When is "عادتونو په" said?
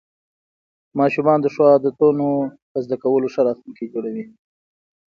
1.73-2.77